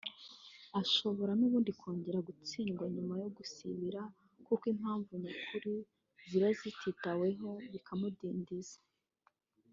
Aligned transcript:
ashobora 0.81 1.31
nubundi 1.39 1.71
kongera 1.79 2.19
gutsindwa 2.27 2.83
nyuma 2.95 3.13
yo 3.23 3.29
gusibira 3.37 4.01
kuko 4.45 4.63
impamvu 4.73 5.11
nyakuri 5.23 5.73
ziba 6.27 6.49
zititaweho 6.59 7.49
bikamudindiza 7.71 8.77